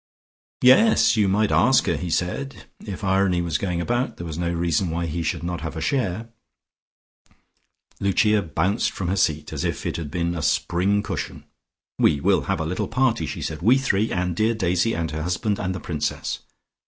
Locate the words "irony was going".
3.03-3.79